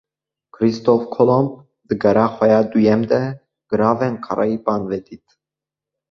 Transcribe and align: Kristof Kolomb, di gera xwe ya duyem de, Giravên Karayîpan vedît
Kristof 0.57 1.01
Kolomb, 1.15 1.49
di 1.87 1.95
gera 2.03 2.25
xwe 2.35 2.45
ya 2.53 2.59
duyem 2.71 3.01
de, 3.11 3.21
Giravên 3.69 4.15
Karayîpan 4.25 4.81
vedît 4.89 5.25